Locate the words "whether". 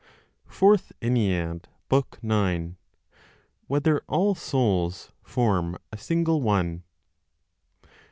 3.67-4.01